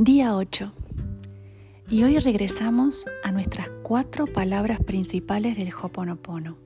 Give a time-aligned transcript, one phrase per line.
[0.00, 0.72] Día 8.
[1.90, 6.56] Y hoy regresamos a nuestras cuatro palabras principales del Hoponopono.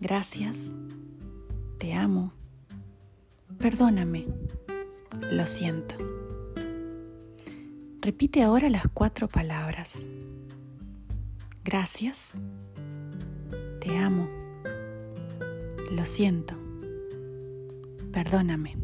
[0.00, 0.72] Gracias,
[1.78, 2.32] te amo,
[3.58, 4.26] perdóname,
[5.30, 5.94] lo siento.
[8.00, 10.04] Repite ahora las cuatro palabras.
[11.62, 12.34] Gracias,
[13.80, 14.28] te amo,
[15.92, 16.56] lo siento,
[18.10, 18.76] perdóname.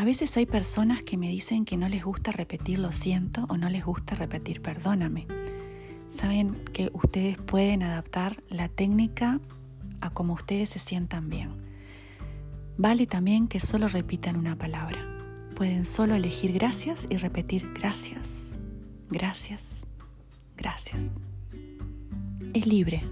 [0.00, 3.58] A veces hay personas que me dicen que no les gusta repetir lo siento o
[3.58, 5.26] no les gusta repetir perdóname.
[6.08, 9.40] Saben que ustedes pueden adaptar la técnica
[10.00, 11.50] a como ustedes se sientan bien.
[12.78, 15.06] Vale también que solo repitan una palabra.
[15.54, 18.58] Pueden solo elegir gracias y repetir gracias,
[19.10, 19.86] gracias,
[20.56, 21.12] gracias.
[22.54, 23.02] Es libre.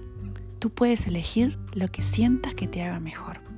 [0.58, 3.57] Tú puedes elegir lo que sientas que te haga mejor.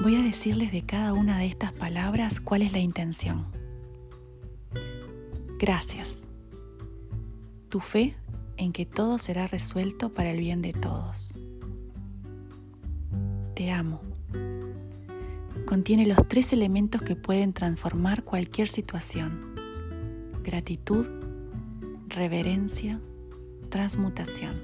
[0.00, 3.46] Voy a decirles de cada una de estas palabras cuál es la intención.
[5.58, 6.26] Gracias.
[7.68, 8.16] Tu fe
[8.56, 11.36] en que todo será resuelto para el bien de todos.
[13.54, 14.00] Te amo.
[15.66, 19.54] Contiene los tres elementos que pueden transformar cualquier situación.
[20.42, 21.06] Gratitud,
[22.08, 23.00] reverencia,
[23.68, 24.60] transmutación.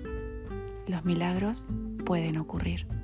[0.86, 1.66] Los milagros
[2.04, 2.97] pueden ocurrir.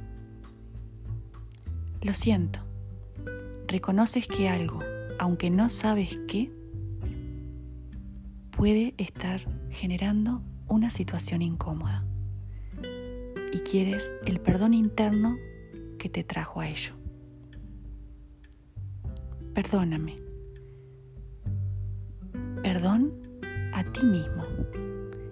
[2.05, 2.61] Lo siento.
[3.67, 4.79] Reconoces que algo,
[5.19, 6.53] aunque no sabes qué,
[8.51, 12.05] puede estar generando una situación incómoda.
[13.55, 15.39] Y quieres el perdón interno
[15.99, 16.93] que te trajo a ello.
[19.55, 20.21] Perdóname.
[22.63, 23.15] Perdón
[23.73, 24.45] a ti mismo.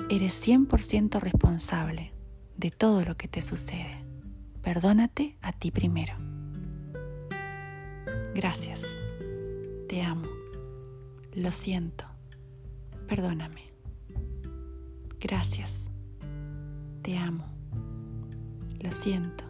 [0.08, 2.14] Eres 100% responsable
[2.56, 4.06] de todo lo que te sucede.
[4.62, 6.31] Perdónate a ti primero.
[8.34, 8.98] Gracias.
[9.88, 10.26] Te amo.
[11.34, 12.06] Lo siento.
[13.06, 13.70] Perdóname.
[15.20, 15.90] Gracias.
[17.02, 17.44] Te amo.
[18.80, 19.44] Lo siento.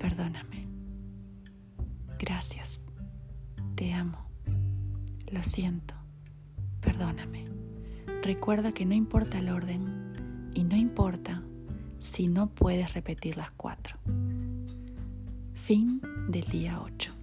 [0.00, 0.66] Perdóname.
[2.18, 2.84] Gracias.
[3.76, 4.26] Te amo.
[5.30, 5.94] Lo siento.
[6.80, 7.44] Perdóname.
[8.22, 11.44] Recuerda que no importa el orden y no importa
[12.00, 13.96] si no puedes repetir las cuatro.
[15.54, 17.15] Fin del día 8.